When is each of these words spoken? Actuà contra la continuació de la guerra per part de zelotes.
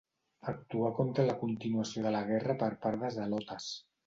Actuà 0.51 0.87
contra 0.99 1.25
la 1.27 1.35
continuació 1.41 2.07
de 2.07 2.15
la 2.17 2.23
guerra 2.31 2.57
per 2.65 2.71
part 2.89 3.05
de 3.05 3.13
zelotes. 3.19 3.71